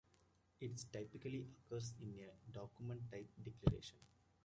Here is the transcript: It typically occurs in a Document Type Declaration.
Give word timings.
It 0.59 0.83
typically 0.91 1.45
occurs 1.45 1.93
in 2.01 2.17
a 2.21 2.51
Document 2.51 3.01
Type 3.11 3.29
Declaration. 3.43 3.99